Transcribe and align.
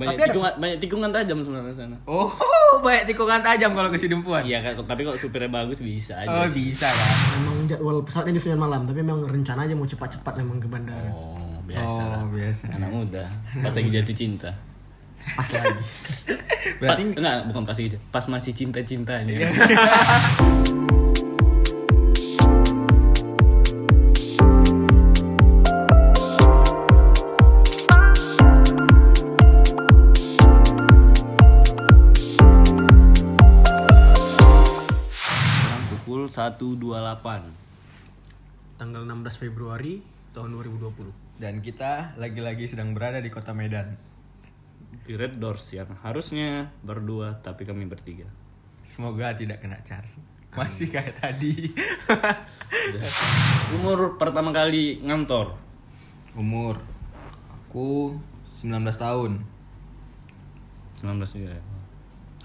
Banyak 0.00 0.16
Tapi 0.16 0.22
ada- 0.24 0.32
tikungan, 0.32 0.52
banyak 0.56 0.78
tikungan 0.80 1.10
tajam 1.12 1.38
sebenarnya 1.44 1.74
sana. 1.76 1.96
Oh, 2.08 2.32
banyak 2.84 3.04
tikungan 3.04 3.44
tajam 3.44 3.76
kalau 3.76 3.92
ke 3.92 4.00
Sidempuan. 4.00 4.40
Iya 4.42 4.64
kan, 4.64 4.72
tapi 4.80 5.04
kalau 5.04 5.20
supirnya 5.20 5.52
bagus 5.52 5.76
bisa 5.76 6.16
aja. 6.16 6.32
Oh, 6.32 6.48
sih. 6.48 6.72
bisa 6.72 6.88
kan. 6.88 7.08
Memang 7.36 7.68
jadwal 7.68 8.00
pesawatnya 8.00 8.32
di 8.32 8.42
9 8.42 8.56
malam, 8.56 8.88
tapi 8.88 9.04
memang 9.04 9.28
rencana 9.28 9.68
aja 9.68 9.76
mau 9.76 9.84
cepat-cepat 9.84 10.40
memang 10.40 10.56
ke 10.56 10.64
bandara. 10.66 11.12
Oh, 11.12 11.60
biasa 11.68 12.00
lah. 12.00 12.24
Oh, 12.24 12.32
biasa. 12.32 12.64
Anak 12.72 12.90
muda, 12.90 13.28
pas 13.60 13.72
lagi 13.76 13.90
jatuh 13.92 14.16
cinta. 14.16 14.50
Pas 15.36 15.48
lagi. 15.52 15.84
Berarti 16.80 17.02
Pa- 17.04 17.16
enggak, 17.20 17.36
bukan 17.52 17.62
pas 17.68 17.76
gitu. 17.76 17.96
Pas 18.08 18.24
masih 18.24 18.52
cinta-cintanya. 18.56 19.36
1.28. 36.40 38.80
Tanggal 38.80 39.04
16 39.04 39.36
Februari 39.36 40.00
tahun 40.32 40.56
2020. 40.56 41.12
dan 41.36 41.60
kita 41.60 42.16
lagi-lagi 42.16 42.64
sedang 42.64 42.96
berada 42.96 43.20
di 43.20 43.28
kota 43.28 43.52
Medan. 43.52 43.92
Di 45.04 45.20
Red 45.20 45.36
Doors 45.36 45.68
yang 45.76 45.92
harusnya 46.00 46.72
berdua 46.80 47.44
tapi 47.44 47.68
kami 47.68 47.84
bertiga. 47.84 48.24
Semoga 48.84 49.36
tidak 49.36 49.60
kena 49.60 49.84
charge. 49.84 50.16
Masih 50.56 50.88
kayak 50.88 51.20
tadi. 51.20 51.76
Udah. 52.88 53.04
Umur 53.76 54.16
pertama 54.16 54.48
kali 54.52 54.96
ngantor. 55.04 55.60
Umur 56.32 56.80
aku 57.52 58.16
19 58.64 58.80
tahun. 58.96 59.44
19 61.04 61.36
juga 61.36 61.52
ya. 61.52 61.62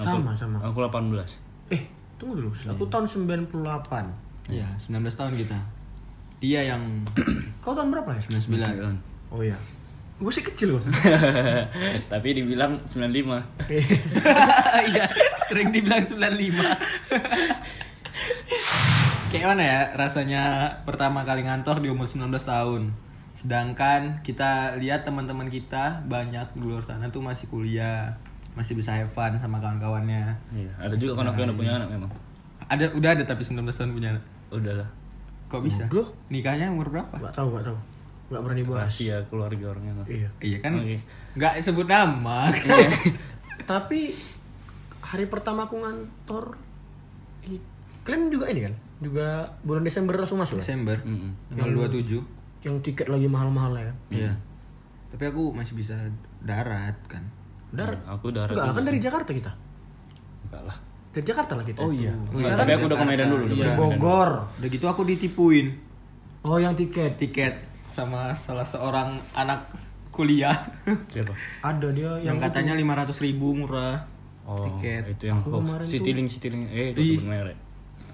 Sama, 0.03 0.35
sama. 0.35 0.59
Aku 0.67 0.83
18. 0.83 1.39
Eh, 1.71 1.87
tunggu 2.17 2.33
dulu. 2.39 2.49
Aku 2.53 2.85
tahun 2.87 3.05
98. 3.07 3.51
Iya, 4.51 4.67
19 4.77 5.09
tahun 5.09 5.33
kita. 5.35 5.59
Dia 6.43 6.61
yang 6.75 6.83
Kau 7.63 7.73
tahun 7.73 7.89
berapa 7.89 8.13
ya? 8.13 8.21
99. 8.39 9.33
Oh 9.33 9.41
iya. 9.41 9.57
Gue 10.15 10.31
sih 10.31 10.45
kecil 10.45 10.79
kok. 10.79 10.87
tapi 12.11 12.27
dibilang 12.39 12.79
95. 12.87 12.95
Iya, 14.85 15.05
sering 15.49 15.73
dibilang 15.75 16.03
95. 16.03 16.15
Kayak 19.33 19.47
mana 19.51 19.63
ya 19.67 19.81
rasanya 19.99 20.43
pertama 20.87 21.27
kali 21.27 21.43
ngantor 21.43 21.83
di 21.83 21.91
umur 21.91 22.07
19 22.07 22.31
tahun. 22.39 22.95
Sedangkan 23.35 24.23
kita 24.23 24.79
lihat 24.79 25.03
teman-teman 25.03 25.51
kita 25.51 26.07
banyak 26.07 26.55
di 26.55 26.63
luar 26.63 26.87
sana 26.87 27.11
tuh 27.11 27.19
masih 27.19 27.51
kuliah, 27.51 28.15
masih 28.55 28.73
bisa 28.73 28.95
have 28.95 29.11
fun 29.11 29.35
sama 29.35 29.59
kawan-kawannya. 29.59 30.31
Iya, 30.55 30.71
ada 30.79 30.95
juga 30.95 31.19
aku 31.19 31.43
yang 31.43 31.51
udah 31.51 31.59
punya 31.59 31.73
anak 31.75 31.89
memang. 31.91 32.11
Ada 32.65 32.89
udah 32.95 33.09
ada 33.13 33.23
tapi 33.27 33.43
19 33.43 33.61
tahun 33.67 33.91
punya 33.91 34.09
anak. 34.15 34.23
Udahlah. 34.49 34.89
Kok 35.51 35.61
bisa? 35.61 35.85
Bodoh. 35.91 36.07
Nikahnya 36.31 36.71
umur 36.71 36.89
berapa? 36.89 37.13
Gak 37.19 37.35
tahu, 37.35 37.59
gak 37.59 37.67
tahu. 37.69 37.77
Gak 38.33 38.41
berani 38.41 38.63
bahas. 38.65 38.89
Rahasia 38.89 39.17
keluarga 39.29 39.65
orangnya. 39.75 39.93
Iya. 40.09 40.29
Iya 40.41 40.57
kan? 40.63 40.71
Oke. 40.81 40.97
Nggak 41.37 41.53
sebut 41.61 41.85
nama. 41.85 42.49
Tapi 43.69 44.15
hari 45.05 45.25
pertama 45.29 45.69
aku 45.69 45.77
ngantor 45.77 46.57
kalian 48.05 48.29
juga 48.29 48.45
ini 48.53 48.69
kan? 48.69 48.73
Juga 49.01 49.27
bulan 49.65 49.83
Desember 49.83 50.13
langsung 50.15 50.39
masuk 50.39 50.61
ya? 50.61 50.63
Desember. 50.63 50.97
Mm-mm. 51.01 51.31
Tanggal 51.53 51.89
27. 51.89 52.21
Yang 52.65 52.75
tiket 52.85 53.07
lagi 53.09 53.27
mahal-mahal 53.29 53.73
ya? 53.77 53.93
Iya. 54.09 54.31
Tapi 55.13 55.23
aku 55.29 55.53
masih 55.53 55.73
bisa 55.77 55.93
darat 56.41 56.95
kan. 57.09 57.21
Darat? 57.75 57.99
Aku 58.07 58.25
udah 58.29 58.43
Enggak, 58.47 58.71
kan 58.71 58.83
dari 58.83 58.97
Jakarta 58.97 59.29
kita. 59.29 59.51
Enggak 60.43 60.61
lah. 60.63 60.77
Dari 61.11 61.23
Jakarta 61.23 61.53
lah 61.53 61.63
kita. 61.63 61.79
Oh 61.79 61.91
iya. 61.91 62.11
Oh 62.11 62.33
Enggak, 62.33 62.43
iya, 62.45 62.55
tapi 62.55 62.69
kan 62.69 62.75
aku 62.75 62.85
udah 62.85 62.97
ke 62.97 63.05
Medan 63.05 63.27
dulu. 63.29 63.43
udah 63.45 63.55
Iya. 63.55 63.71
Bogor. 63.75 64.29
Udah 64.53 64.69
gitu 64.69 64.85
aku 64.85 65.01
ditipuin 65.03 65.67
Oh, 66.41 66.57
yang 66.57 66.73
tiket. 66.73 67.15
tiket 67.15 67.55
sama 67.87 68.29
salah 68.33 68.61
seorang 68.63 69.17
anak 69.31 69.65
kuliah 70.09 70.53
Siapa? 71.09 71.33
Ada 71.61 71.87
dia 71.89 72.11
yang 72.21 72.23
yang 72.23 72.37
katanya 72.37 72.71
500 72.73 73.11
ribu 73.21 73.51
murah 73.53 74.05
Oh, 74.43 74.61
tiket. 74.61 75.09
itu 75.09 75.25
yang 75.25 75.39
Aku 75.39 75.49
hoax. 75.51 75.61
kemarin 75.63 75.85
Citylink, 75.87 76.27
Citylink. 76.29 76.63
Eh, 76.69 76.87
itu 76.93 77.23
merek. 77.23 77.57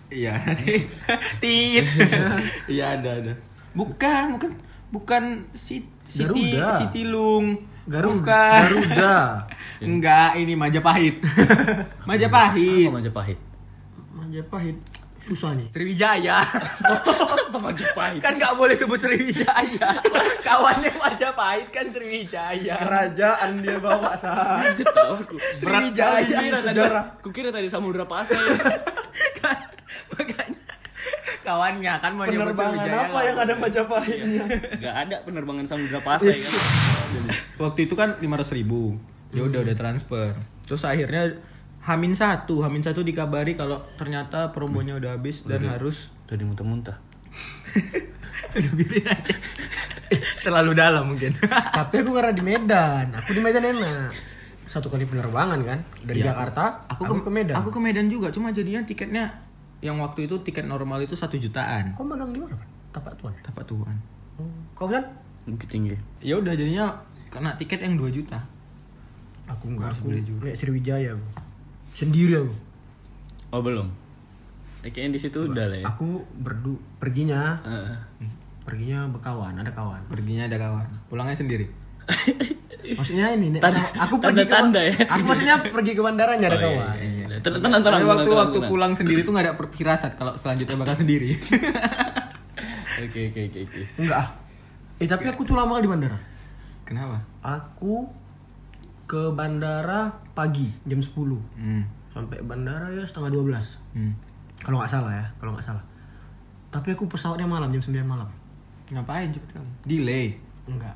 Iya 0.08 0.36
nanti 0.38 0.76
tit. 1.42 1.86
Iya 2.68 2.86
ada 2.96 3.10
ada. 3.18 3.34
Bukan 3.72 4.36
bukan 4.36 4.52
bukan 4.90 5.24
si 5.54 5.84
Siti 6.04 6.24
Garuda. 6.56 6.68
Garuda. 7.90 8.14
Bukan. 8.22 8.62
Garuda. 8.70 9.18
Enggak, 9.82 10.38
ini 10.38 10.54
Majapahit. 10.54 11.16
Majapahit. 12.10 12.90
Apa 12.90 12.98
Majapahit? 13.02 13.40
Majapahit. 14.14 14.78
Susah 15.22 15.54
nih. 15.54 15.70
Sriwijaya. 15.74 16.42
Apa 16.42 17.58
Majapahit? 17.58 18.22
kan 18.22 18.34
nggak 18.38 18.54
boleh 18.58 18.74
sebut 18.78 19.02
Sriwijaya. 19.02 19.98
Kawannya 20.46 20.94
Majapahit 20.98 21.70
kan 21.74 21.90
Sriwijaya. 21.90 22.78
Kerajaan 22.78 23.62
dia 23.62 23.78
bawa 23.82 24.14
sah. 24.14 24.62
Tahu 24.78 25.14
aku. 25.18 25.36
Sriwijaya. 25.58 26.38
Sejarah. 26.54 27.18
kukira 27.22 27.50
tadi 27.50 27.70
Samudra 27.70 28.06
Pasai. 28.06 28.38
kan 29.42 29.58
makanya 30.14 30.58
kawannya 31.42 31.94
kan 31.98 32.12
mau 32.14 32.26
nyebut 32.30 32.54
Penerbangan 32.54 32.78
Sriwijaya 32.78 33.02
apa 33.10 33.20
yang 33.26 33.38
ada. 33.42 33.54
Majapahitnya? 33.58 34.44
Enggak 34.78 34.96
ada 35.06 35.18
penerbangan 35.26 35.66
Samudra 35.66 36.00
Pasai 36.02 36.38
kan. 36.42 36.54
waktu 37.64 37.90
itu 37.90 37.94
kan 37.98 38.18
500 38.20 38.58
ribu 38.58 38.96
ya 39.32 39.48
udah 39.48 39.64
udah 39.64 39.76
transfer 39.76 40.36
terus 40.68 40.84
akhirnya 40.84 41.40
Hamin 41.82 42.14
satu, 42.14 42.62
Hamin 42.62 42.86
satu 42.86 43.02
dikabari 43.02 43.58
kalau 43.58 43.82
ternyata 43.98 44.54
promonya 44.54 45.02
udah 45.02 45.18
habis 45.18 45.50
dan 45.50 45.66
harus 45.66 46.14
Udah 46.30 46.48
muntah-muntah. 46.48 46.98
Aduh 48.54 48.72
biarin 48.80 49.08
aja 49.10 49.36
Terlalu 50.46 50.72
dalam 50.78 51.10
mungkin 51.12 51.34
Tapi 51.50 52.06
aku 52.06 52.12
karena 52.14 52.32
di 52.32 52.44
Medan. 52.46 53.12
Aku 53.18 53.34
di 53.34 53.42
Medan 53.42 53.66
enak. 53.66 54.14
Satu 54.70 54.94
kali 54.94 55.10
penerbangan 55.10 55.60
kan 55.66 55.80
dari 56.06 56.24
Iya, 56.24 56.32
Jakarta 56.32 56.88
aku, 56.88 57.04
aku, 57.04 57.28
ke, 57.28 57.32
Medan. 57.34 57.56
Aku 57.60 57.70
ke 57.74 57.80
Medan 57.82 58.08
juga, 58.08 58.30
cuma 58.30 58.54
jadinya 58.54 58.86
tiketnya 58.86 59.42
Yang 59.82 59.98
waktu 60.06 60.20
itu 60.30 60.36
tiket 60.46 60.70
normal 60.70 61.02
itu 61.02 61.18
satu 61.18 61.36
jutaan 61.36 61.98
Kau 61.98 62.06
magang 62.06 62.30
di 62.32 62.40
mana, 62.40 62.56
Pak? 62.56 62.68
Tapak 62.94 63.14
Tuan. 63.18 63.34
Tapak 63.42 63.66
Tuhan 63.66 63.98
Oh. 64.40 64.48
Kau 64.78 64.88
kan? 64.88 65.04
Bukit 65.44 65.68
tinggi. 65.68 65.96
Ya 66.20 66.36
udah 66.36 66.52
jadinya 66.52 67.02
kena 67.28 67.56
tiket 67.56 67.80
yang 67.80 67.96
2 67.96 68.12
juta 68.12 68.40
Aku 69.48 69.68
enggak, 69.68 69.92
Harus 69.92 70.00
aku 70.00 70.08
beli 70.08 70.22
juga. 70.22 70.42
lihat 70.46 70.56
Sriwijaya 70.56 71.10
aku. 71.12 71.28
Sendiri 71.94 72.34
aku. 72.38 72.54
Oh, 73.52 73.60
belum. 73.60 73.88
Eh, 74.82 74.90
kayaknya 74.90 75.16
di 75.16 75.22
situ 75.22 75.40
udah 75.46 75.66
lah 75.66 75.78
ya. 75.78 75.86
Aku 75.88 76.08
berdu 76.34 76.80
perginya 76.98 77.60
Heeh. 77.60 77.98
perginya 78.62 79.06
berkawan, 79.08 79.54
ada 79.56 79.70
kawan. 79.70 80.02
Perginya 80.08 80.46
ada 80.46 80.58
kawan 80.58 80.88
Pulangnya 81.06 81.36
sendiri 81.36 81.68
Maksudnya 82.92 83.30
ini, 83.32 83.52
Nek, 83.52 83.62
Tanda- 83.62 83.94
aku 84.00 84.16
pergi 84.18 84.42
ke 84.42 84.50
tanda-tanda 84.50 84.82
ya. 84.82 84.94
Aku 85.08 85.24
maksudnya 85.24 85.56
pergi 85.62 85.92
ke 85.94 86.02
bandaranya 86.02 86.48
ada 86.48 86.58
Oh, 86.58 86.60
iya, 86.60 86.66
kawan. 86.66 86.96
iya, 86.96 87.10
iya. 87.12 87.38
Tenang, 87.40 87.62
tenang, 87.62 87.82
tenang. 87.82 87.94
Tapi 87.94 88.08
waktu 88.08 88.24
tenang, 88.24 88.42
waktu 88.42 88.58
tenang. 88.58 88.70
pulang 88.70 88.92
sendiri 88.96 89.20
tuh 89.22 89.32
gak 89.32 89.44
ada 89.44 89.54
firasat 89.70 90.12
kalau 90.16 90.34
selanjutnya 90.34 90.76
bakal 90.76 90.96
sendiri. 90.96 91.30
Oke, 93.02 93.22
oke, 93.28 93.42
oke, 93.44 93.60
oke. 93.64 93.82
Enggak. 93.98 94.26
Eh 95.02 95.08
tapi 95.08 95.26
aku 95.26 95.42
tuh 95.42 95.54
lama 95.54 95.74
kali 95.74 95.84
di 95.84 95.92
bandara. 95.92 96.18
Kenapa? 96.84 97.18
Aku 97.42 98.06
ke 99.06 99.28
bandara 99.30 100.08
pagi 100.32 100.72
jam 100.84 100.98
10 100.98 101.36
Hmm. 101.54 101.84
sampai 102.08 102.40
bandara 102.40 102.88
ya 102.90 103.02
setengah 103.02 103.28
12 103.30 103.76
Hmm. 103.92 104.16
kalau 104.58 104.80
nggak 104.80 104.88
salah 104.90 105.12
ya 105.12 105.26
kalau 105.36 105.52
nggak 105.52 105.64
salah 105.66 105.84
tapi 106.70 106.92
aku 106.92 107.04
pesawatnya 107.06 107.44
malam 107.44 107.68
jam 107.70 107.84
9 107.84 108.04
malam 108.06 108.32
Ngapain 108.88 109.28
cepet 109.30 109.52
kali? 109.52 109.68
Delay. 109.84 110.28
enggak 110.64 110.96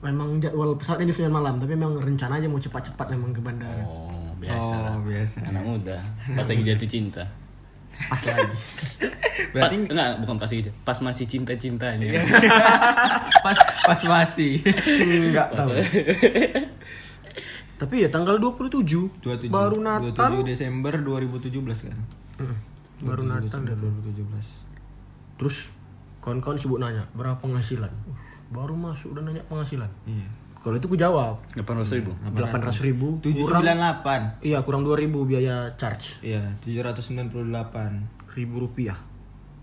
memang 0.00 0.36
jadwal 0.38 0.72
pesawatnya 0.74 1.06
di 1.06 1.14
9 1.14 1.28
malam 1.30 1.54
tapi 1.56 1.72
memang 1.72 1.96
rencana 1.98 2.36
aja 2.36 2.46
mau 2.46 2.56
cepat-cepat 2.56 3.06
memang 3.10 3.30
ke 3.30 3.40
bandara 3.42 3.84
Oh, 3.84 4.32
biasa 4.34 4.72
lah. 4.74 4.92
Oh, 4.94 5.00
biasa. 5.02 5.38
Anak 5.44 5.62
muda. 5.62 5.96
Pas 6.32 6.46
lagi 6.46 6.62
jatuh 6.62 6.88
cinta. 6.90 7.24
pas 8.02 8.16
lagi 8.18 8.48
Berarti 9.52 9.76
Pa- 9.78 9.88
enggak, 9.88 10.10
bukan 10.18 10.36
pas 10.36 10.48
gitu. 10.48 10.72
Pas 10.82 10.96
masih 10.98 11.24
cinta-cintanya. 11.26 12.16
pas 13.42 13.56
pas 13.84 14.00
masih. 14.00 14.62
enggak 15.28 15.50
tahu 15.52 15.70
tapi 17.76 17.94
ya 17.98 18.08
tanggal 18.08 18.38
27, 18.38 18.78
27 19.18 19.50
baru 19.50 19.82
Natal 19.82 20.38
27 20.38 20.46
Desember 20.46 20.94
2017 20.94 21.50
kan. 21.82 21.98
Hmm, 22.38 22.56
baru 23.02 23.26
Natal 23.26 23.58
Desember 23.58 23.74
dan 23.74 23.78
2017. 24.06 24.46
terus 25.34 25.56
kawan-kawan 26.22 26.54
sibuk 26.54 26.78
nanya 26.78 27.02
berapa 27.12 27.34
penghasilan 27.36 27.90
baru 28.48 28.78
masuk 28.78 29.10
udah 29.10 29.26
nanya 29.26 29.42
penghasilan 29.44 29.90
Iya. 30.06 30.28
kalau 30.62 30.78
itu 30.78 30.86
ku 30.86 30.94
jawab 30.94 31.42
800 31.58 31.98
ribu. 31.98 32.14
800 32.22 32.78
ribu 32.80 33.06
kurang 33.42 33.66
798. 33.66 34.46
iya 34.46 34.58
kurang 34.62 34.86
2000 34.86 35.10
biaya 35.26 35.56
charge 35.74 36.22
Iya, 36.22 36.54
798. 36.62 38.38
ribu 38.38 38.62
rupiah 38.62 38.94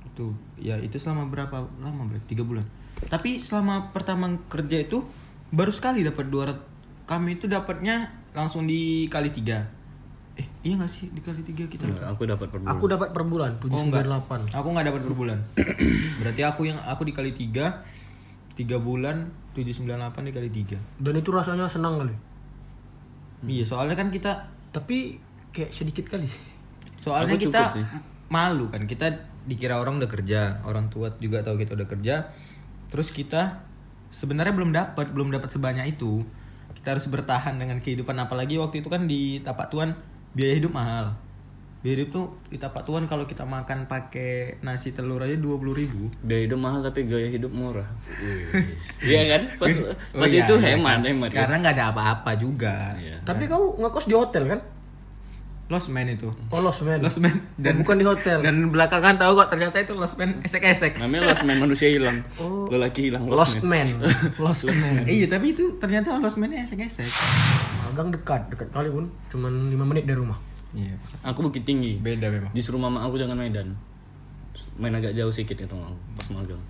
Itu 0.03 0.35
ya 0.59 0.75
itu 0.75 0.99
selama 0.99 1.31
berapa 1.31 1.63
lama 1.79 2.03
berarti? 2.03 2.35
3 2.35 2.43
bulan. 2.43 2.65
Tapi 3.07 3.39
selama 3.39 3.95
pertama 3.95 4.27
kerja 4.51 4.83
itu 4.83 5.07
baru 5.49 5.71
sekali 5.71 6.03
dapat 6.03 6.27
200 6.27 7.07
kami 7.09 7.41
itu 7.41 7.49
dapatnya 7.49 8.13
langsung 8.37 8.69
di 8.69 9.09
kali 9.09 9.33
tiga. 9.33 9.65
Eh, 10.37 10.45
iya 10.61 10.77
nggak 10.77 10.91
sih 10.91 11.09
di 11.09 11.19
kali 11.19 11.41
tiga 11.41 11.65
kita? 11.65 11.89
Enggak, 11.89 12.05
aku 12.15 12.23
dapat 12.29 12.47
per 12.47 12.59
bulan. 12.61 12.69
Aku 12.77 12.85
dapat 12.85 13.09
per 13.11 13.23
bulan 13.25 13.51
Oh, 13.65 13.81
enggak. 13.81 14.05
798. 14.05 14.55
Aku 14.55 14.67
nggak 14.71 14.85
dapat 14.87 15.01
per 15.03 15.15
bulan. 15.17 15.39
Berarti 16.21 16.41
aku 16.45 16.61
yang 16.69 16.79
aku 16.85 17.01
dikali 17.03 17.31
tiga, 17.33 17.81
tiga 18.53 18.77
bulan 18.77 19.33
798 19.57 20.29
dikali 20.29 20.49
tiga. 20.53 20.77
Dan 21.01 21.17
itu 21.17 21.29
rasanya 21.33 21.65
senang 21.65 21.97
kali. 21.97 22.15
Iya, 23.47 23.63
soalnya 23.63 23.95
kan 23.95 24.11
kita 24.11 24.51
Tapi 24.69 25.17
kayak 25.49 25.73
sedikit 25.73 26.05
kali. 26.13 26.29
soalnya 27.03 27.33
Aku 27.35 27.49
kita 27.49 27.73
sih. 27.73 27.85
malu 28.29 28.69
kan 28.69 28.85
kita 28.85 29.09
dikira 29.49 29.81
orang 29.81 29.97
udah 29.97 30.05
kerja, 30.11 30.61
orang 30.61 30.93
tua 30.93 31.09
juga 31.17 31.41
tahu 31.41 31.57
kita 31.57 31.73
udah 31.73 31.89
kerja. 31.89 32.15
Terus 32.89 33.13
kita 33.13 33.61
sebenarnya 34.13 34.53
belum 34.53 34.71
dapat, 34.73 35.13
belum 35.13 35.29
dapat 35.33 35.49
sebanyak 35.53 35.97
itu. 35.97 36.25
Kita 36.73 36.95
harus 36.95 37.05
bertahan 37.05 37.59
dengan 37.59 37.83
kehidupan 37.83 38.15
apalagi 38.17 38.55
waktu 38.57 38.81
itu 38.81 38.89
kan 38.89 39.05
di 39.05 39.43
tapak 39.43 39.69
tuan 39.69 39.93
biaya 40.33 40.57
hidup 40.57 40.73
mahal. 40.73 41.13
Biaya 41.79 42.03
hidup 42.03 42.09
tuh 42.11 42.25
di 42.51 42.59
tapak 42.59 42.83
tuan 42.83 43.07
kalau 43.07 43.23
kita 43.23 43.47
makan 43.47 43.87
pakai 43.87 44.59
nasi 44.63 44.91
telur 44.91 45.23
aja 45.23 45.35
20.000 45.35 45.79
ribu. 45.79 46.11
Biaya 46.23 46.43
hidup 46.47 46.59
mahal 46.59 46.79
tapi 46.83 47.07
gaya 47.07 47.27
hidup 47.31 47.51
murah. 47.51 47.87
Iya 48.99 49.21
kan? 49.27 49.41
Pas 49.59 49.71
Oh 50.15 50.23
pas 50.23 50.31
iya, 50.31 50.43
itu 50.43 50.53
iya 50.59 50.75
hemat, 50.75 50.99
kan. 50.99 51.07
hemat. 51.07 51.29
Karena 51.31 51.55
nggak 51.61 51.75
ada 51.79 51.85
apa-apa 51.95 52.31
juga. 52.35 52.95
Iya. 52.99 53.23
Tapi 53.23 53.43
kau 53.47 53.75
ngekos 53.79 54.07
di 54.07 54.15
hotel 54.15 54.43
kan? 54.47 54.59
Lost 55.69 55.93
man 55.93 56.09
itu. 56.09 56.33
Oh, 56.49 56.65
Lost 56.65 56.81
Man. 56.81 56.97
Lost 56.97 57.21
man 57.21 57.45
Dan 57.53 57.85
bukan 57.85 58.01
di 58.01 58.05
hotel. 58.09 58.41
Dan 58.41 58.73
belakangan 58.73 59.21
tahu 59.21 59.37
kok 59.37 59.53
ternyata 59.53 59.77
itu 59.77 59.93
lost 59.93 60.17
man 60.17 60.41
esek-esek. 60.41 60.97
Namanya 60.97 61.29
lost 61.29 61.45
man 61.45 61.61
manusia 61.61 61.93
hilang. 61.93 62.25
Lelaki 62.73 63.13
hilang 63.13 63.29
Lost 63.29 63.61
Man. 63.61 64.01
Lost 64.43 64.65
Man. 64.65 65.05
Iya 65.05 65.29
tapi 65.29 65.53
itu 65.53 65.77
ternyata 65.77 66.17
lost 66.17 66.41
man 66.41 66.57
esek-esek. 66.57 67.05
Magang 67.85 68.09
dekat, 68.09 68.49
dekat 68.49 68.73
kali 68.73 68.89
pun. 68.89 69.13
Cuman 69.29 69.69
5 69.69 69.77
menit 69.85 70.09
dari 70.09 70.17
rumah. 70.17 70.41
Iya. 70.73 70.97
Aku 71.29 71.45
Bukit 71.45 71.61
Tinggi. 71.69 72.01
Beda 72.01 72.33
memang. 72.33 72.49
Disuruh 72.49 72.81
mama 72.81 73.05
aku 73.05 73.21
jangan 73.21 73.37
Medan. 73.37 73.77
Main 74.81 74.97
agak 74.97 75.13
jauh 75.13 75.29
sedikit 75.29 75.69
itu 75.69 75.69
aku 75.69 75.93
pas 76.17 76.27
magang. 76.33 76.61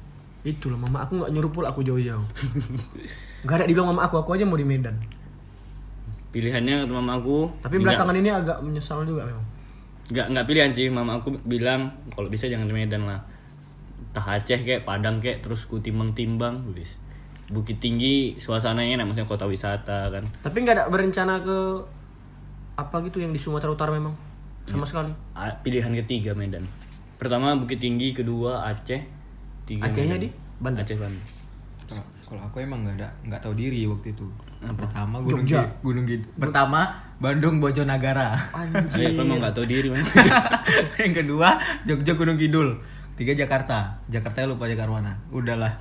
Itulah 0.44 0.76
mama 0.76 1.08
aku 1.08 1.24
nggak 1.24 1.32
nyuruh 1.32 1.52
pula 1.56 1.72
aku 1.72 1.88
jauh-jauh. 1.88 2.24
Gak 3.48 3.56
ada 3.56 3.72
dibilang 3.72 3.96
mama 3.96 4.04
aku, 4.04 4.20
aku 4.20 4.36
aja 4.36 4.44
mau 4.44 4.60
di 4.60 4.68
Medan. 4.68 5.00
Pilihannya 6.30 6.86
kata 6.86 6.94
mama 6.94 7.18
aku. 7.18 7.50
Tapi 7.60 7.80
belakangan 7.80 8.14
ini 8.14 8.30
agak 8.30 8.62
menyesal 8.62 9.02
juga 9.02 9.26
memang. 9.26 9.42
Nggak 10.10 10.26
nggak 10.30 10.46
pilihan 10.46 10.70
sih. 10.70 10.86
Mama 10.88 11.18
aku 11.18 11.34
bilang 11.44 11.90
kalau 12.10 12.28
bisa 12.28 12.46
jangan 12.46 12.66
di 12.66 12.74
Medan 12.74 13.06
lah. 13.06 13.18
Tah 14.10 14.38
Aceh 14.38 14.58
kayak 14.60 14.84
Padang 14.84 15.18
kayak 15.18 15.42
terus 15.42 15.66
ku 15.66 15.78
timbang 15.78 16.14
timbang 16.14 16.62
wis. 16.74 16.98
Bukit 17.50 17.78
Tinggi 17.78 18.38
suasananya 18.38 18.96
enak 18.96 19.06
maksudnya 19.10 19.26
kota 19.26 19.46
wisata 19.46 20.10
kan. 20.10 20.22
Tapi 20.40 20.58
nggak 20.60 20.76
ada 20.76 20.86
berencana 20.86 21.42
ke 21.42 21.58
apa 22.76 22.96
gitu 23.04 23.20
yang 23.20 23.34
di 23.34 23.42
Sumatera 23.42 23.74
Utara 23.74 23.90
memang 23.90 24.14
sama 24.66 24.86
sekali. 24.86 25.10
A- 25.34 25.58
Pilihan 25.60 25.90
ketiga 25.98 26.34
Medan. 26.34 26.62
Pertama 27.18 27.58
Bukit 27.58 27.78
Tinggi, 27.78 28.14
kedua 28.14 28.64
Aceh, 28.64 29.02
tiga 29.66 29.84
Acehnya 29.84 30.16
Medan. 30.16 30.24
di 30.24 30.30
Bandung? 30.62 30.86
Aceh 30.86 30.96
Bandung. 30.96 31.26
Kalau- 32.30 32.44
aku 32.44 32.58
emang 32.60 32.80
nggak 32.82 32.96
ada 32.96 33.10
nggak 33.24 33.42
tahu 33.42 33.54
diri 33.54 33.84
waktu 33.84 34.14
itu. 34.14 34.26
Pertama 34.60 35.18
Gunung 35.20 35.42
Jogja. 35.42 35.62
Gi- 35.62 35.72
Gunung 35.82 36.06
Gi- 36.06 36.30
Pertama 36.36 36.82
Bandung 37.18 37.58
Bojonegara. 37.58 38.38
Saya 38.88 39.10
memang 39.12 39.40
nggak 39.40 39.52
tahu 39.52 39.66
diri 39.66 39.90
memang. 39.90 40.06
yang 41.02 41.14
kedua 41.16 41.58
Jogja 41.84 42.14
Gunung 42.14 42.38
Kidul. 42.38 42.78
Tiga 43.16 43.36
Jakarta. 43.36 44.00
Jakarta 44.08 44.46
lupa 44.46 44.64
Jakarta 44.64 44.94
mana. 44.94 45.18
Udahlah. 45.30 45.76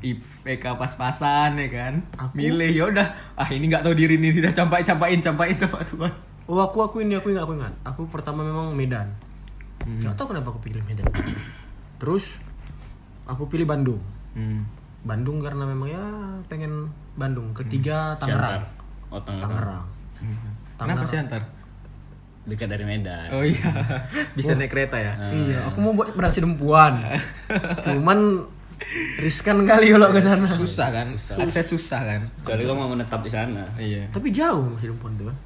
IPK 0.00 0.74
pas-pasan 0.74 1.54
ya 1.54 1.68
kan. 1.68 1.94
Milih 2.32 2.72
ya 2.72 2.84
udah. 2.86 3.06
Ah 3.36 3.46
ini 3.48 3.68
nggak 3.68 3.84
tahu 3.84 3.92
diri 3.92 4.16
nih 4.16 4.34
tidak 4.34 4.56
campai 4.56 4.80
campain 4.80 5.20
campain 5.20 5.54
tempat 5.54 5.84
tuan. 5.86 6.10
Oh 6.46 6.58
aku 6.58 6.82
aku 6.82 6.96
ini 6.98 7.14
aku 7.14 7.30
ingat 7.30 7.44
aku 7.44 7.54
ingat. 7.54 7.70
Aku 7.84 8.08
pertama 8.08 8.40
memang 8.40 8.72
Medan. 8.72 9.06
Nggak 9.84 10.16
tahu 10.16 10.32
kenapa 10.32 10.50
aku 10.50 10.60
pilih 10.60 10.82
Medan. 10.82 11.06
Terus 12.00 12.40
aku 13.22 13.46
pilih 13.46 13.64
Bandung. 13.64 14.00
Hmm. 14.32 14.66
Bandung 15.00 15.40
karena 15.40 15.64
memang 15.64 15.88
ya 15.88 16.04
pengen 16.46 16.92
Bandung. 17.16 17.56
Ketiga 17.56 18.16
Tangerang. 18.20 18.60
Siantar. 18.60 19.12
Oh 19.12 19.20
Tangerang. 19.24 19.84
Tangerang. 20.76 20.96
Kenapa 20.96 21.04
sih 21.08 21.18
antar? 21.20 21.42
Dekat 22.48 22.68
dari 22.72 22.84
Medan. 22.88 23.28
Oh 23.32 23.44
iya. 23.44 23.68
Bisa 24.36 24.56
naik 24.56 24.72
kereta 24.72 24.96
ya. 24.96 25.12
Iya, 25.28 25.68
aku 25.68 25.78
mau 25.84 25.92
buat 25.92 26.12
berhasil 26.16 26.40
dempuan. 26.40 27.04
Cuman 27.84 28.48
riskan 29.20 29.68
kali 29.68 29.92
kalau 29.92 30.08
ke 30.08 30.20
sana. 30.24 30.48
Susah 30.56 30.88
kan? 30.88 31.06
Akses 31.36 31.68
susah 31.68 32.00
kan? 32.00 32.20
Kecuali 32.40 32.64
kamu 32.64 32.76
mau 32.80 32.88
menetap 32.96 33.20
di 33.20 33.30
sana. 33.32 33.64
Iya. 33.76 34.08
Tapi 34.08 34.32
jauh 34.32 34.72
masih 34.72 34.92
dempuan 34.96 35.12
itu 35.20 35.24
kan. 35.28 35.36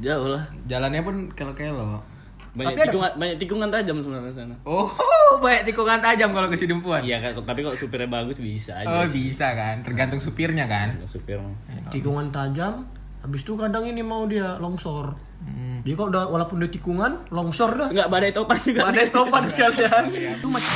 Jauh 0.00 0.28
lah. 0.32 0.44
Jalannya 0.68 1.00
pun 1.00 1.16
kelo-kelo. 1.32 2.04
Banyak 2.50 2.66
Tapi 2.68 2.80
ada- 2.80 2.86
tikungan, 2.88 3.10
banyak 3.14 3.36
tikungan 3.38 3.68
tajam 3.68 3.96
sebenarnya 3.96 4.32
sana. 4.34 4.54
Oh, 4.62 4.90
banyak 5.44 5.62
tikungan 5.64 5.98
tajam 5.98 6.30
kalau 6.30 6.46
ke 6.46 6.56
Sidempuan. 6.56 7.00
Iya 7.00 7.18
kan, 7.20 7.38
tapi 7.40 7.60
kalau 7.60 7.74
supirnya 7.74 8.06
bagus 8.06 8.36
bisa 8.36 8.74
aja. 8.76 8.90
Oh, 8.92 9.04
sih. 9.04 9.22
bisa 9.24 9.46
kan? 9.52 9.80
Tergantung 9.80 10.18
supirnya 10.18 10.66
kan? 10.66 10.96
Kalau 10.96 11.06
supir 11.08 11.36
mah. 11.36 11.54
Tikungan 11.88 12.28
tajam. 12.28 12.90
Habis 13.20 13.40
itu 13.40 13.52
kadang 13.54 13.84
ini 13.84 14.00
mau 14.00 14.24
dia 14.24 14.56
longsor. 14.56 15.14
Hmm. 15.40 15.80
Dia 15.80 15.94
kok 15.94 16.08
udah 16.08 16.26
walaupun 16.26 16.58
dia 16.58 16.70
tikungan, 16.70 17.28
longsor 17.28 17.70
dah. 17.74 17.88
Enggak 17.88 18.08
badai 18.08 18.32
topan 18.32 18.58
juga. 18.58 18.80
Ada 18.84 19.00
sih. 19.00 19.10
topan 19.10 19.42
sekalian. 19.48 20.04
Iya. 20.08 20.30
Itu 20.36 20.48
masih 20.48 20.70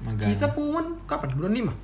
Magang. 0.00 0.28
kita 0.30 0.46
pengumuman 0.48 0.86
kapan? 1.04 1.28
Bulan 1.34 1.52
5. 1.54 1.74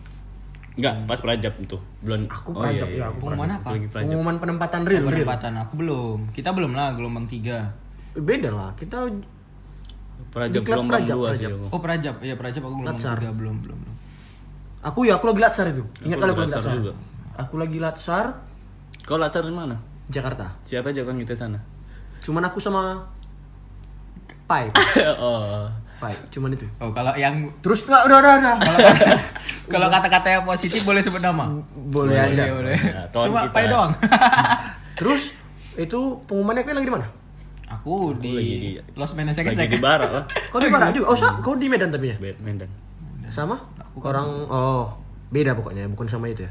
Enggak, 0.72 0.94
pas 1.04 1.18
perajab 1.18 1.52
itu. 1.58 1.76
Belum. 2.00 2.20
Aku 2.26 2.48
Oh, 2.50 2.62
perajab, 2.62 2.88
iya, 2.88 2.94
ya, 2.94 2.96
iya. 2.96 3.04
aku 3.06 3.18
Pengumuman 3.20 3.50
apa? 3.52 3.68
Lagi. 3.70 3.86
Pengumuman 3.90 4.36
penempatan 4.38 4.80
real, 4.82 5.02
real. 5.02 5.26
Penempatan 5.26 5.52
aku 5.58 5.72
belum. 5.76 6.18
Kita 6.30 6.50
belum 6.50 6.72
lah 6.72 6.94
gelombang 6.94 7.26
3. 7.26 7.89
Beda 8.16 8.48
lah. 8.50 8.70
Kita 8.74 9.06
Perajab 10.30 10.62
Diklat 10.62 10.76
gelombang 10.78 11.02
perajab, 11.02 11.16
dua 11.16 11.28
sih. 11.34 11.46
Oh, 11.48 11.80
perajab. 11.80 12.14
Iya, 12.22 12.34
perajab 12.38 12.62
aku 12.62 12.74
gelombang 12.78 12.94
Latsar. 12.94 13.16
3 13.18 13.34
belum, 13.34 13.56
belum, 13.66 13.78
belum. 13.82 13.96
aku 14.80 14.98
ya 15.04 15.18
aku 15.18 15.26
lagi 15.26 15.40
latsar 15.42 15.66
itu. 15.68 15.82
Ingat 16.00 16.16
Aku 16.16 16.22
kali 16.22 16.30
aku 16.30 16.38
lagi 16.38 16.46
latsar 16.46 16.60
latsar. 16.62 16.76
juga. 16.78 16.92
Aku 17.36 17.54
lagi 17.56 17.78
latsar 17.78 18.26
Kau 19.00 19.16
lacar 19.16 19.42
di 19.42 19.50
mana? 19.50 19.76
Jakarta. 20.06 20.54
Siapa 20.62 20.92
aja 20.92 21.02
kan 21.02 21.16
kita 21.16 21.34
sana? 21.34 21.58
Cuman 22.20 22.44
aku 22.44 22.60
sama 22.60 23.00
Pai. 24.44 24.68
oh. 25.24 25.66
Pai, 25.98 26.14
cuman 26.28 26.52
itu. 26.52 26.64
Oh, 26.78 26.92
kalau 26.92 27.12
yang 27.12 27.48
Terus 27.60 27.84
enggak 27.84 28.02
udah 28.06 28.16
udah 28.18 28.32
udah. 28.36 28.56
kalau 29.66 29.88
kata-kata 29.94 30.28
yang 30.30 30.44
positif 30.44 30.80
boleh 30.82 31.00
sebut 31.00 31.20
nama? 31.20 31.48
Boleh 31.74 32.16
aja. 32.16 32.48
Boleh. 32.50 32.76
Ya, 32.76 33.04
Cuma 33.10 33.44
kita. 33.44 33.52
pai 33.52 33.66
doang. 33.68 33.92
Terus 34.96 35.36
itu 35.74 35.98
pengumumannya 36.24 36.62
kalian 36.62 36.76
lagi 36.76 36.88
di 36.88 36.94
mana? 36.94 37.06
Aku 37.70 38.18
di, 38.18 38.34
lagi 38.34 38.54
di- 38.58 38.74
Los 38.98 39.14
Menes 39.14 39.38
Lagi 39.38 39.70
di 39.70 39.78
barat 39.78 40.10
lah. 40.10 40.24
Kau 40.50 40.58
di 40.58 40.66
mana 40.66 40.90
juga? 40.90 41.14
Oh, 41.14 41.16
sa, 41.16 41.38
kau 41.38 41.54
di 41.54 41.70
Medan 41.70 41.94
tapi 41.94 42.10
ya? 42.10 42.18
Medan. 42.18 42.66
Sama? 43.30 43.62
Orang 43.94 44.50
oh, 44.50 44.90
beda 45.30 45.54
pokoknya, 45.54 45.86
bukan 45.86 46.10
sama 46.10 46.26
itu 46.26 46.42
ya. 46.42 46.50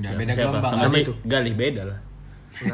Enggak 0.00 0.16
beda 0.16 0.32
siapa? 0.32 0.48
gelombang. 0.48 0.72
Sama, 0.72 0.82
Sama 0.88 0.96
itu. 1.00 1.12
Galih 1.28 1.54
beda 1.56 1.82
lah. 1.84 1.98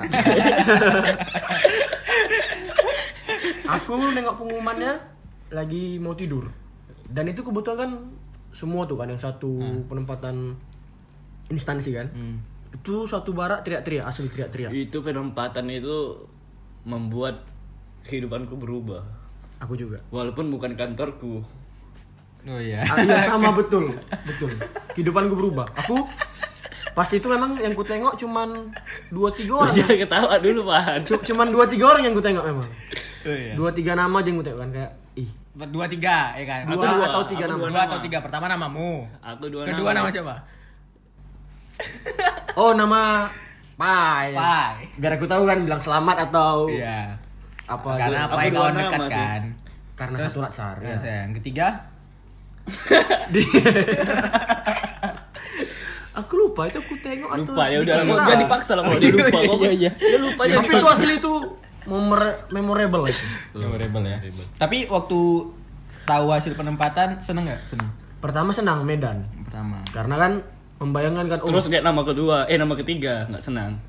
Aku 3.79 3.95
nengok 4.15 4.39
pengumumannya 4.39 4.95
lagi 5.51 5.99
mau 5.99 6.15
tidur. 6.15 6.47
Dan 7.11 7.27
itu 7.31 7.43
kebetulan 7.43 7.79
kan 7.79 7.91
semua 8.55 8.87
tuh 8.87 8.97
kan 9.01 9.09
yang 9.11 9.19
satu 9.19 9.59
penempatan 9.91 10.55
instansi 11.51 11.99
kan. 11.99 12.07
Hmm. 12.15 12.39
Itu 12.73 13.05
satu 13.11 13.35
barak 13.35 13.67
teriak-teriak, 13.67 14.07
asli 14.07 14.31
teriak-teriak. 14.31 14.71
Itu 14.71 15.03
penempatan 15.03 15.67
itu 15.71 16.31
membuat 16.87 17.52
kehidupanku 18.03 18.55
berubah. 18.55 19.03
Aku 19.61 19.75
juga. 19.75 20.03
Walaupun 20.09 20.49
bukan 20.49 20.75
kantorku. 20.75 21.43
Oh 22.43 22.59
iya. 22.59 22.83
Ah, 22.83 22.99
iya 22.99 23.23
sama 23.23 23.55
betul, 23.55 23.95
betul. 24.27 24.51
Kehidupanku 24.93 25.33
berubah. 25.33 25.71
Aku 25.79 26.03
pas 26.93 27.07
itu 27.07 27.25
memang 27.25 27.57
yang 27.57 27.73
ku 27.73 27.81
tengok 27.81 28.19
cuman 28.19 28.69
dua 29.09 29.31
tiga 29.31 29.63
orang. 29.63 29.73
Jangan 29.73 29.97
ketawa 29.97 30.35
dulu, 30.37 30.61
Pak. 30.67 31.07
Cu- 31.07 31.25
cuman 31.25 31.47
dua 31.49 31.65
tiga 31.65 31.85
orang 31.89 32.03
yang 32.05 32.15
ku 32.15 32.21
tengok 32.21 32.43
memang. 32.43 32.69
Oh 33.23 33.31
iya. 33.33 33.55
Dua 33.55 33.71
tiga 33.71 33.95
nama 33.95 34.13
aja 34.13 34.27
yang 34.27 34.37
ku 34.37 34.45
tengok 34.45 34.61
kan 34.61 34.71
kayak 34.71 34.93
ih 35.15 35.31
Dua 35.53 35.85
tiga, 35.87 36.33
ya 36.35 36.45
kan? 36.45 36.61
Dua 36.67 36.81
Atau 36.81 36.99
atau 37.01 37.23
tiga 37.29 37.45
Aku 37.47 37.53
nama. 37.55 37.65
Dua 37.71 37.83
atau 37.87 37.99
tiga. 38.01 38.19
Pertama 38.19 38.45
namamu. 38.47 39.07
Aku 39.21 39.47
dua 39.47 39.63
Kedua 39.65 39.91
nama 39.93 40.05
nama. 40.05 40.11
siapa? 40.11 40.35
Oh 42.55 42.75
nama 42.75 43.31
Pai. 43.75 44.35
Pai. 44.35 44.75
Biar 44.95 45.17
aku 45.17 45.25
tahu 45.25 45.43
kan 45.45 45.63
bilang 45.63 45.79
selamat 45.79 46.29
atau 46.29 46.69
Iya. 46.69 47.17
Apa 47.75 47.91
Karena 47.97 48.21
dua 48.25 48.38
kawan 48.50 48.73
dekat 48.75 49.00
sih. 49.00 49.12
kan. 49.12 49.43
karena 49.93 50.17
satu 50.21 50.41
latsar 50.41 50.75
Iya, 50.79 50.88
ya. 50.88 50.97
sayang. 50.99 51.31
Ketiga, 51.35 51.67
Aku 56.12 56.33
lupa 56.38 56.69
itu 56.69 56.76
aku 56.76 56.93
tengok 56.99 57.25
atau 57.31 57.41
Lupa 57.47 57.64
ya 57.67 57.79
udah 57.81 57.95
mau 58.02 58.17
tahu. 58.19 58.29
jadi 58.29 58.45
paksa 58.47 58.73
lah 58.75 58.85
kalau 58.85 58.99
dia 58.99 59.09
lupa 59.11 59.38
kok. 59.49 59.55
Iya, 59.59 59.71
iya. 59.73 59.91
Dia 59.95 60.19
lupa 60.19 60.41
aja. 60.45 60.55
Tapi 60.55 60.69
itu 60.71 60.87
asli 60.87 61.14
itu 61.17 61.33
memor- 61.87 62.38
memorable 62.50 63.05
itu. 63.07 63.25
memorable 63.55 64.05
ya. 64.05 64.19
Tapi 64.55 64.76
waktu 64.87 65.21
tahu 66.05 66.26
hasil 66.29 66.52
penempatan 66.52 67.17
seneng 67.19 67.49
nggak? 67.49 67.61
Seneng. 67.64 67.88
Pertama 68.19 68.52
senang 68.52 68.85
Medan. 68.85 69.25
Pertama. 69.41 69.81
Karena 69.88 70.17
kan 70.19 70.33
membayangkan 70.79 71.26
kan 71.29 71.38
oh 71.41 71.49
Terus 71.49 71.71
lihat 71.71 71.81
nama 71.83 72.02
kedua, 72.02 72.45
eh 72.45 72.57
nama 72.57 72.75
ketiga 72.75 73.25
nggak 73.26 73.41
senang. 73.43 73.81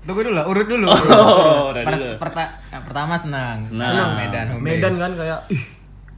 Tunggu 0.00 0.22
dulu, 0.22 0.40
urut 0.44 0.66
dulu. 0.66 0.86
Oh, 0.86 1.74
dulu. 1.74 2.08
perta- 2.14 2.59
nah, 2.70 2.80
pertama 2.86 3.14
senang. 3.18 3.58
Senang. 3.62 4.16
Medan, 4.16 4.46
home 4.54 4.62
Medan 4.62 4.94
kan 4.96 5.12
kayak 5.14 5.40
ih 5.50 5.62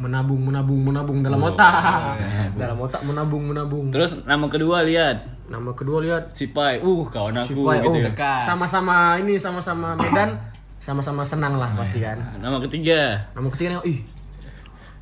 menabung 0.03 0.43
menabung 0.43 0.81
menabung 0.83 1.19
dalam 1.23 1.39
otak. 1.39 2.19
dalam 2.61 2.79
otak 2.81 3.03
menabung 3.05 3.45
menabung. 3.49 3.89
Terus 3.93 4.19
nama 4.25 4.47
kedua 4.49 4.83
lihat 4.85 5.29
Nama 5.53 5.71
kedua 5.77 6.01
lihat 6.01 6.33
si 6.33 6.49
Pai. 6.49 6.81
Uh, 6.81 7.05
kawan 7.05 7.37
aku 7.37 7.61
Pai, 7.69 7.85
gitu 7.85 7.93
oh, 7.93 8.01
ya. 8.01 8.41
Sama-sama 8.41 9.21
ini 9.21 9.37
sama-sama 9.37 9.93
Medan 10.01 10.41
sama-sama 10.83 11.23
senang 11.23 11.61
lah 11.61 11.77
pasti 11.77 12.01
kan. 12.01 12.17
Nama 12.41 12.57
ketiga. 12.65 13.29
Nama 13.37 13.49
ketiga 13.53 13.85
ih 13.85 14.01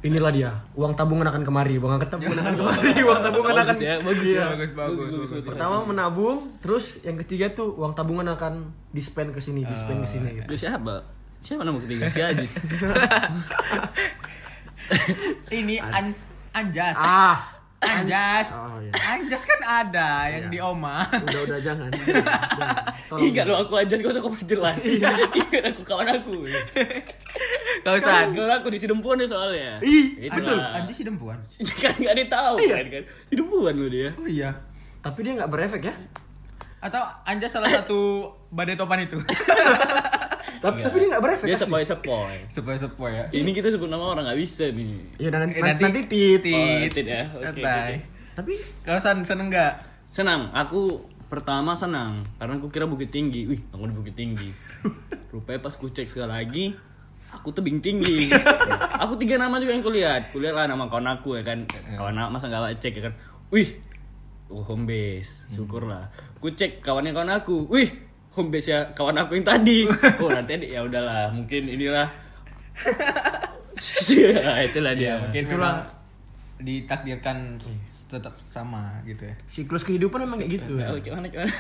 inilah 0.01 0.33
dia 0.33 0.51
uang 0.81 0.97
tabungan 0.97 1.29
akan 1.29 1.45
kemari 1.45 1.77
uang 1.77 2.01
tabungan 2.01 2.41
akan 2.41 2.55
kemari 2.65 3.05
uang 3.05 3.21
tabungan 3.21 3.53
akan 3.53 3.69
Bagus 3.69 3.85
ya, 3.85 3.95
bagus 4.01 4.27
Iya. 4.33 4.41
ya. 4.41 4.47
Bagus, 4.57 4.71
bagus, 4.73 5.29
bagus. 5.29 5.45
pertama 5.45 5.77
menabung 5.85 6.39
terus 6.65 7.05
yang 7.05 7.21
ketiga 7.21 7.53
tuh 7.53 7.77
uang 7.77 7.93
tabungan 7.93 8.25
akan 8.33 8.73
di 8.97 9.03
spend 9.05 9.37
ke 9.37 9.41
sini 9.45 9.61
di 9.61 9.75
spend 9.77 10.01
ke 10.01 10.09
sini 10.09 10.29
gitu. 10.41 10.49
Itu 10.49 10.57
siapa? 10.57 11.20
Siapa 11.41 11.65
nama 11.65 11.81
ketiga? 11.81 12.07
Si 12.13 12.21
Ajis. 12.21 12.53
Ini 15.51 15.77
an 15.81 16.13
Anjas. 16.51 16.97
ah 16.99 17.39
Anjas. 17.81 18.53
Oh, 18.61 18.77
iya. 18.77 18.93
Anjas 19.17 19.43
kan 19.49 19.61
ada 19.65 20.29
yang 20.29 20.53
di 20.53 20.61
Oma. 20.61 21.01
udah 21.09 21.41
udah 21.49 21.59
jangan, 21.67 21.89
jangan. 21.89 22.77
Tolong. 23.09 23.25
Ingat 23.25 23.45
lo 23.49 23.57
aku 23.65 23.73
Ajis 23.81 24.05
gak 24.05 24.13
usah 24.13 24.21
kau 24.21 24.33
perjelas. 24.37 24.77
Ingat 24.85 25.65
aku 25.73 25.83
kawan 25.89 26.13
aku. 26.13 26.45
Gak 27.81 27.95
usah. 28.05 28.29
Kawan 28.37 28.53
aku 28.61 28.69
di 28.69 28.79
Sidempuan 28.79 29.17
deh 29.17 29.25
soalnya. 29.25 29.81
Ih, 29.81 30.29
Itulah. 30.29 30.45
Betul, 30.45 30.59
Anjas 30.61 30.95
si 30.95 31.03
dempuan. 31.09 31.39
kan 31.81 31.95
gak 31.97 32.13
ada 32.13 32.25
tahu 32.29 32.57
kan 32.69 32.85
kan. 32.93 33.03
Sidempuan 33.33 33.73
lo 33.81 33.87
dia. 33.89 34.13
Oh 34.21 34.29
iya. 34.29 34.51
tapi 35.01 35.25
dia 35.25 35.33
nggak 35.33 35.49
berefek 35.49 35.89
ya 35.89 35.97
Atau 36.85 37.01
Anjas 37.25 37.57
salah 37.57 37.73
satu 37.73 38.29
badai 38.53 38.77
topan 38.77 39.09
itu. 39.09 39.17
Tapi 40.61 40.81
tapi 40.81 40.97
dia 40.99 41.09
nggak 41.09 41.23
berefek 41.23 41.47
Dia 41.47 41.57
asli. 41.57 41.65
sepoi-sepoi. 41.65 42.37
Sepoi-sepoi 42.47 43.11
ya. 43.11 43.25
Ini 43.33 43.51
kita 43.51 43.69
sebut 43.69 43.89
nama 43.89 44.05
orang 44.07 44.25
gak 44.27 44.37
bisa 44.37 44.69
nih. 44.69 45.17
Iya 45.17 45.29
dan 45.29 45.41
nanti, 45.43 45.55
Eh, 45.55 45.63
nanti- 45.63 45.83
nanti 45.83 46.01
tit. 46.05 46.41
Tit. 46.41 46.55
Oh, 46.55 46.85
tit 46.87 47.07
ya. 47.07 47.25
Oke. 47.33 47.65
Tapi 48.31 48.53
Kau 48.81 48.97
san 48.97 49.21
seneng 49.21 49.49
gak? 49.49 49.73
Senang, 50.07 50.51
aku 50.51 51.01
pertama 51.27 51.73
senang 51.73 52.21
karena 52.37 52.57
aku 52.57 52.69
kira 52.69 52.85
Bukit 52.85 53.09
Tinggi. 53.09 53.47
Wih, 53.47 53.63
aku 53.69 53.85
di 53.85 53.95
Bukit 53.95 54.13
Tinggi. 54.13 54.51
Rupanya 55.33 55.61
pas 55.61 55.73
ku 55.73 55.87
cek 55.87 56.05
sekali 56.05 56.27
lagi, 56.27 56.65
aku 57.31 57.49
tebing 57.51 57.79
tinggi. 57.79 58.27
aku 58.93 59.15
tiga 59.15 59.39
nama 59.39 59.57
juga 59.57 59.71
yang 59.71 59.81
kulihat. 59.81 60.29
Kulihat 60.29 60.53
lah 60.53 60.67
nama 60.67 60.85
kawan 60.87 61.07
aku 61.09 61.39
ya 61.39 61.43
kan. 61.43 61.63
Kawan 61.89 62.19
aku 62.19 62.31
masa 62.31 62.47
gak 62.49 62.77
cek 62.77 62.99
ya 62.99 63.03
kan. 63.07 63.15
Wih, 63.49 63.79
oh 64.47 64.61
home 64.61 64.85
base. 64.85 65.47
Syukurlah. 65.49 66.11
Ku 66.37 66.51
cek 66.51 66.83
kawannya 66.83 67.11
kawan 67.11 67.31
aku. 67.33 67.71
Wih, 67.71 67.95
home 68.31 68.49
base 68.49 68.69
ya 68.69 68.85
kawan 68.93 69.17
aku 69.19 69.35
yang 69.35 69.45
tadi. 69.45 69.85
Oh, 70.23 70.29
nanti 70.29 70.55
ya 70.65 70.81
udahlah, 70.81 71.29
mungkin 71.31 71.67
inilah 71.67 72.07
Ya, 74.11 74.61
itulah 74.63 74.93
dia. 74.93 75.15
Mungkin 75.19 75.43
itulah 75.47 75.75
ditakdirkan 76.61 77.57
tetap 78.07 78.35
sama 78.47 78.91
gitu 79.07 79.23
ya. 79.23 79.35
siklus 79.47 79.81
kehidupan 79.81 80.27
emang 80.27 80.39
kayak 80.39 80.61
gitu 80.61 80.77
ya. 80.77 80.93
Gimana 80.99 81.27
gimana? 81.27 81.47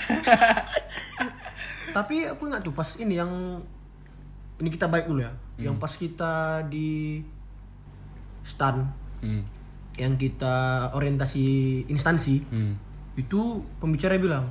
Tapi 1.96 2.26
aku 2.26 2.42
nggak 2.46 2.62
tuh 2.62 2.74
pas 2.74 2.86
ini 2.98 3.14
yang 3.16 3.30
ini 4.58 4.68
kita 4.68 4.86
baik 4.86 5.06
dulu 5.06 5.22
ya. 5.22 5.32
Yang 5.56 5.74
pas 5.78 5.92
kita 5.92 6.32
di 6.66 7.20
stan 8.42 8.98
Hmm. 9.20 9.44
yang 9.94 10.16
kita 10.16 10.88
orientasi 10.96 11.44
instansi 11.86 12.40
Hmm. 12.48 12.72
itu 13.14 13.60
pembicara 13.76 14.16
bilang 14.16 14.48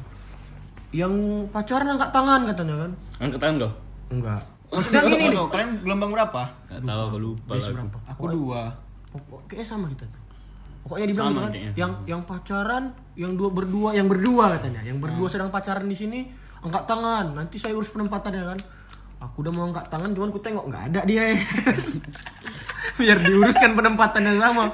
yang 0.91 1.13
pacaran 1.47 1.89
angkat 1.91 2.09
tangan 2.09 2.41
katanya 2.45 2.75
kan 2.79 2.91
Angkat 3.19 3.39
tangan 3.39 3.55
kau? 3.59 3.71
enggak 4.09 4.41
maksudnya 4.69 5.01
gini 5.03 5.23
nih 5.27 5.39
kalian 5.43 5.69
gelombang 5.79 6.11
berapa? 6.11 6.41
Gak 6.67 6.81
tahu 6.83 7.01
aku 7.03 7.17
lupa 7.19 7.51
Base 7.51 7.69
berapa 7.69 7.97
Aku 8.07 8.23
dua. 8.27 8.61
Pokok- 9.09 9.41
kayaknya 9.45 9.65
sama 9.67 9.85
kita 9.89 10.05
tuh 10.05 10.21
pokoknya 10.79 11.05
dibilang 11.05 11.27
Sama 11.27 11.33
gitu 11.35 11.43
kan 11.43 11.51
yang 11.75 11.91
yang 12.07 12.21
pacaran 12.21 12.83
yang 13.13 13.31
dua 13.33 13.49
berdua 13.49 13.89
yang 13.91 14.05
berdua 14.05 14.55
katanya 14.55 14.81
yang 14.81 14.97
berdua 14.97 15.25
Hmm. 15.25 15.33
sedang 15.35 15.49
pacaran 15.49 15.83
di 15.83 15.93
sini 15.93 16.19
angkat 16.59 16.85
tangan 16.85 17.33
nanti 17.33 17.55
saya 17.55 17.73
urus 17.73 17.89
penempatannya 17.89 18.43
kan 18.47 18.59
aku 19.19 19.41
udah 19.41 19.51
mau 19.51 19.67
angkat 19.67 19.85
tangan 19.87 20.09
cuman 20.09 20.29
ku 20.29 20.39
tengok 20.39 20.65
nggak 20.65 20.83
ada 20.87 21.01
dia 21.03 21.23
ya. 21.27 21.37
biar 22.97 23.17
diuruskan 23.17 23.71
penempatannya 23.73 24.33
sama 24.35 24.71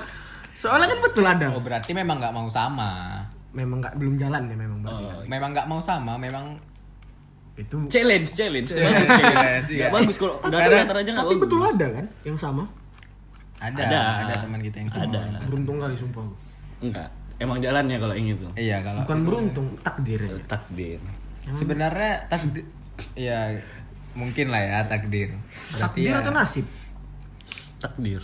soalnya 0.51 0.87
kan 0.87 0.99
betul 1.01 1.25
ada 1.25 1.47
Oh 1.49 1.59
berarti 1.59 1.91
memang 1.91 2.15
nggak 2.17 2.31
mau 2.31 2.47
sama. 2.47 3.19
Memang 3.55 3.79
nggak 3.79 3.95
belum 3.95 4.15
jalan 4.15 4.41
ya 4.45 4.55
memang 4.57 4.77
berarti 4.79 5.03
Oh, 5.05 5.23
Memang 5.25 5.49
nggak 5.51 5.65
mau 5.65 5.79
sama, 5.79 6.13
memang 6.15 6.59
itu 7.55 7.75
challenge, 7.87 8.27
challenge. 8.29 8.67
Challenge, 8.67 8.99
Bagus, 8.99 9.15
challenge, 9.23 9.69
iya. 9.71 9.87
Bagus 9.89 10.15
kalau 10.17 10.35
Tapi- 10.37 10.51
datar-datar 10.51 10.95
aja 10.97 11.09
gak 11.09 11.17
tapi 11.17 11.31
bagus. 11.31 11.41
betul 11.41 11.59
ada 11.63 11.87
kan 11.89 12.05
yang 12.21 12.35
sama 12.35 12.63
ada 13.55 13.79
Ada. 13.79 13.99
ada, 14.21 14.33
teman 14.37 14.59
kita 14.59 14.77
yang 14.77 14.89
sama. 14.91 15.03
Ada. 15.07 15.21
beruntung 15.41 15.77
kali 15.79 15.95
sumpah. 15.95 16.27
Enggak. 16.77 17.09
Emang 17.35 17.57
jalannya 17.57 17.97
kalau 17.97 18.11
yang 18.13 18.27
itu. 18.29 18.47
Iya 18.53 18.77
kalau 18.81 18.99
bukan 19.01 19.19
beruntung 19.23 19.67
takdir 19.79 20.19
ya 20.19 20.35
Takdir. 20.45 20.99
sebenarnya 21.47 22.13
takdir 22.27 22.63
ya 23.13 23.39
mungkin 24.13 24.47
lah 24.47 24.61
ya 24.61 24.79
takdir. 24.85 25.31
Berarti 25.31 25.79
takdir 25.81 26.11
ya, 26.11 26.19
atau 26.19 26.31
nasib 26.33 26.65
Takdir. 27.77 28.21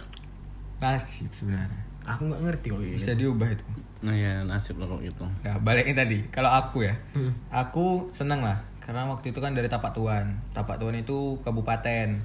nasib 0.77 1.29
sebenarnya. 1.33 1.83
Aku 2.03 2.21
nggak 2.25 2.41
ngerti 2.41 2.67
kalau 2.69 2.83
ini 2.83 2.95
Bisa 2.95 3.13
diubah 3.13 3.47
itu. 3.47 3.65
Nah 4.01 4.13
ya 4.13 4.41
nasib 4.41 4.75
lah 4.75 4.85
kalau 4.85 4.99
gitu. 4.99 5.25
Ya 5.41 5.55
balikin 5.55 5.93
tadi. 5.93 6.25
Kalau 6.27 6.49
aku 6.49 6.83
ya, 6.83 6.95
Hmm. 7.11 7.31
aku 7.47 8.09
seneng 8.11 8.41
lah 8.41 8.57
karena 8.79 9.05
waktu 9.05 9.29
itu 9.29 9.37
kan 9.37 9.51
dari 9.51 9.65
Tapak 9.65 9.93
Tuan. 9.93 10.41
Tapak 10.51 10.77
Tuan 10.77 10.95
itu 10.95 11.37
kabupaten. 11.41 12.17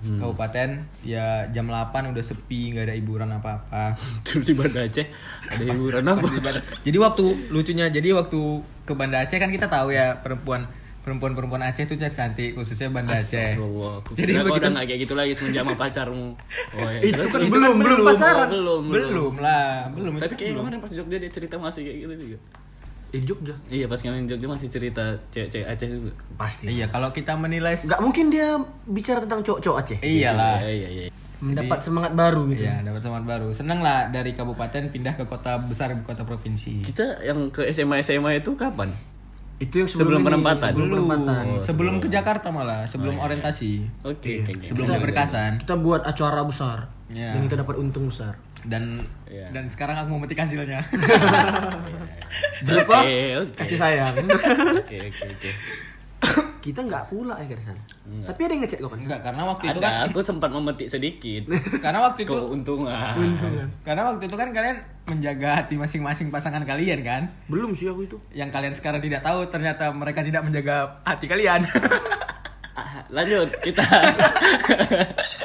Hmm. 0.00 0.16
Kabupaten 0.16 0.80
ya 1.02 1.44
jam 1.48 1.68
8 1.68 1.92
udah 2.08 2.24
sepi, 2.24 2.72
nggak 2.72 2.88
ada 2.88 2.94
hiburan 2.94 3.28
apa-apa. 3.30 3.92
Terus 4.24 4.46
di 4.46 4.54
Banda 4.54 4.80
Aceh 4.82 5.04
ada 5.46 5.60
hiburan 5.62 6.00
apa? 6.02 6.18
Pas 6.18 6.30
di 6.30 6.40
Banda- 6.40 6.64
jadi 6.80 6.98
waktu 6.98 7.24
lucunya 7.48 7.86
jadi 7.86 8.08
waktu 8.14 8.40
ke 8.82 8.92
Banda 8.92 9.20
Aceh 9.20 9.36
kan 9.36 9.48
kita 9.48 9.68
tahu 9.68 9.92
ya 9.92 10.16
perempuan 10.18 10.64
perempuan-perempuan 11.00 11.62
Aceh 11.62 11.84
itu 11.84 11.96
cantik 11.96 12.52
khususnya 12.52 12.88
Banda 12.88 13.14
Aceh. 13.14 13.56
Jadi 13.56 14.30
begitu- 14.30 14.52
udah 14.52 14.68
gak 14.70 14.84
kayak 14.84 15.00
gitu 15.00 15.14
lagi 15.14 15.32
semenjak 15.32 15.62
sama 15.62 15.74
pacarmu. 15.74 16.28
Oh, 16.72 16.86
ya. 16.86 17.00
Itu 17.00 17.18
kan 17.18 17.28
terus- 17.34 17.50
belum, 17.50 17.74
belum 17.76 17.98
pacaran. 18.06 18.46
Oh, 18.46 18.48
belum, 18.48 18.82
Belum 18.86 19.34
lah, 19.38 19.88
belum. 19.90 20.12
Tapi 20.16 20.34
kayak 20.34 20.52
belum. 20.52 20.60
kemarin 20.62 20.78
pas 20.78 20.90
Jogja 20.92 21.16
dia 21.16 21.28
cerita 21.28 21.54
masih 21.56 21.82
kayak 21.82 21.98
gitu 22.00 22.14
juga. 22.26 22.38
di 23.10 23.18
Jogja 23.20 23.50
Iya 23.66 23.84
pas 23.84 23.98
kemarin 23.98 24.22
Jogja 24.24 24.46
masih 24.46 24.68
cerita 24.68 25.02
cewek-cewek 25.28 25.66
Aceh 25.66 25.88
juga. 25.88 26.12
pasti 26.36 26.70
Iya, 26.70 26.86
kalau 26.86 27.10
kita 27.10 27.34
menilai 27.34 27.74
nggak 27.74 27.98
mungkin 27.98 28.28
dia 28.28 28.54
bicara 28.84 29.18
tentang 29.18 29.42
cowok-cowok 29.42 29.78
Aceh 29.78 29.98
iyalah. 30.00 30.62
Iya 30.62 30.70
iya 30.70 30.88
iya. 30.90 31.04
mendapat 31.40 31.80
semangat 31.80 32.12
baru 32.12 32.44
gitu 32.46 32.62
Iya, 32.62 32.84
dapat 32.84 33.00
semangat 33.00 33.24
baru. 33.26 33.48
Seneng 33.50 33.80
lah 33.80 34.06
dari 34.06 34.30
kabupaten 34.30 34.86
pindah 34.86 35.16
ke 35.16 35.24
kota 35.24 35.56
besar, 35.58 35.90
kota 36.02 36.20
provinsi. 36.20 36.84
Kita 36.84 37.24
yang 37.24 37.48
ke 37.48 37.64
SMA 37.66 37.98
SMA 37.98 38.38
itu 38.38 38.52
kapan? 38.54 38.92
Itu 39.60 39.74
yang 39.76 39.86
Sebelum 39.86 40.00
sebelum, 40.08 40.20
ini, 40.20 40.26
penempatan. 40.26 40.68
sebelum 40.72 40.88
Sebelum, 40.88 41.04
penempatan 41.06 41.44
sebelum 41.60 41.94
ke 41.96 42.08
Jakarta 42.08 42.48
malah, 42.48 42.88
sebelum 42.88 43.20
orientasi, 43.20 43.72
Oke, 44.02 44.40
oke, 44.40 44.50
oke. 44.56 44.64
sebelum 44.66 44.86
berkasan. 44.98 45.60
kita 45.60 45.76
buat 45.76 46.00
acara 46.02 46.40
besar 46.42 46.88
Iya. 47.06 47.34
dan 47.34 47.40
kita 47.44 47.60
dapat 47.60 47.76
untung 47.76 48.08
besar 48.08 48.40
Dan 48.60 49.00
Iya. 49.24 49.48
dan 49.50 49.68
sekarang 49.68 49.96
aku 49.96 50.08
mau 50.10 50.20
metik 50.20 50.36
hasilnya. 50.36 50.80
berupa 52.64 53.02
Oke, 53.02 53.18
oke. 53.36 53.52
kasih 53.56 53.76
sayang 53.76 54.14
Oke, 54.16 54.96
oke, 55.08 55.24
oke. 55.28 55.50
kita 56.64 56.80
nggak 56.84 57.08
pula 57.08 57.34
ya 57.40 57.48
ke 57.48 57.64
sana 57.64 57.80
tapi 58.26 58.40
ada 58.44 58.52
yang 58.52 58.62
ngecek 58.62 58.78
kok 58.78 58.90
kan 58.92 59.00
Enggak, 59.00 59.20
karena 59.24 59.42
waktu 59.48 59.64
itu 59.66 59.80
kan 59.80 59.92
Ada, 59.92 60.06
aku 60.06 60.18
sempat 60.20 60.50
memetik 60.52 60.88
sedikit. 60.92 61.42
karena 61.84 61.98
waktu 62.04 62.20
itu 62.22 62.32
Keuntungan. 62.32 63.14
karena 63.80 64.02
waktu 64.04 64.22
itu 64.28 64.36
kan 64.36 64.48
kalian 64.52 64.76
menjaga 65.08 65.48
hati 65.58 65.74
masing-masing 65.74 66.28
pasangan 66.28 66.62
kalian 66.62 67.00
kan. 67.00 67.22
belum 67.48 67.72
sih 67.72 67.88
aku 67.88 68.04
itu 68.04 68.16
Yang 68.30 68.50
kalian 68.52 68.74
sekarang 68.76 69.00
tidak 69.00 69.24
tahu 69.24 69.48
ternyata 69.48 69.88
mereka 69.90 70.20
tidak 70.20 70.44
menjaga 70.44 71.00
hati 71.02 71.26
kalian. 71.26 71.64
Ah, 72.70 73.02
Lanjut 73.10 73.50
kita. 73.60 73.82